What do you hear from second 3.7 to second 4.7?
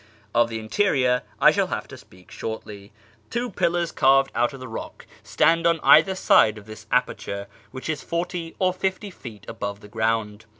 carved out of the